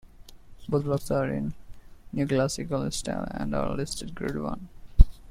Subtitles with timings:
[0.67, 1.53] Both blocks are in
[2.11, 4.67] neoclassical style and are listed Grade One.